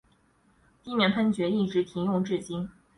[0.83, 2.67] 地面喷泉一直停用至今。